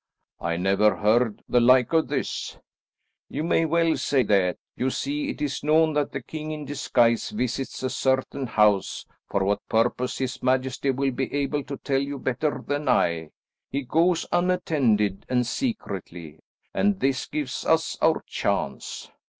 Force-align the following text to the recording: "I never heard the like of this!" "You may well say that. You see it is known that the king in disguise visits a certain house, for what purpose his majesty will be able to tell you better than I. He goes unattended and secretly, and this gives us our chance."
"I 0.39 0.57
never 0.57 0.95
heard 0.95 1.43
the 1.47 1.59
like 1.59 1.93
of 1.93 2.07
this!" 2.07 2.57
"You 3.29 3.43
may 3.43 3.65
well 3.65 3.95
say 3.97 4.23
that. 4.23 4.57
You 4.75 4.89
see 4.89 5.29
it 5.29 5.43
is 5.43 5.63
known 5.63 5.93
that 5.93 6.11
the 6.11 6.23
king 6.23 6.49
in 6.49 6.65
disguise 6.65 7.29
visits 7.29 7.83
a 7.83 7.89
certain 7.91 8.47
house, 8.47 9.05
for 9.29 9.43
what 9.43 9.59
purpose 9.69 10.17
his 10.17 10.41
majesty 10.41 10.89
will 10.89 11.11
be 11.11 11.31
able 11.31 11.63
to 11.65 11.77
tell 11.77 12.01
you 12.01 12.17
better 12.17 12.63
than 12.65 12.89
I. 12.89 13.29
He 13.69 13.83
goes 13.83 14.25
unattended 14.31 15.23
and 15.29 15.45
secretly, 15.45 16.39
and 16.73 16.99
this 16.99 17.27
gives 17.27 17.63
us 17.63 17.95
our 18.01 18.23
chance." 18.25 19.11